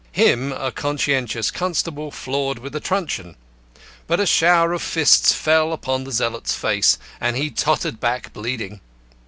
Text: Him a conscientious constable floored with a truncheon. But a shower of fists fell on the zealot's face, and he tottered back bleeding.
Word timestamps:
Him 0.13 0.51
a 0.51 0.71
conscientious 0.71 1.51
constable 1.51 2.09
floored 2.09 2.57
with 2.57 2.75
a 2.75 2.79
truncheon. 2.79 3.35
But 4.07 4.19
a 4.19 4.25
shower 4.25 4.73
of 4.73 4.81
fists 4.81 5.31
fell 5.31 5.79
on 5.85 6.05
the 6.05 6.11
zealot's 6.11 6.55
face, 6.55 6.97
and 7.19 7.37
he 7.37 7.51
tottered 7.51 7.99
back 7.99 8.33
bleeding. 8.33 8.81